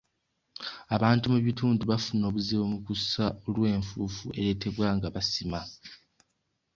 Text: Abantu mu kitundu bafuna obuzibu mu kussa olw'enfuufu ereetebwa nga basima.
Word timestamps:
Abantu 0.95 1.25
mu 1.33 1.39
kitundu 1.45 1.81
bafuna 1.91 2.23
obuzibu 2.29 2.63
mu 2.71 2.79
kussa 2.85 3.25
olw'enfuufu 3.47 4.25
ereetebwa 4.39 4.87
nga 4.97 5.07
basima. 5.15 5.59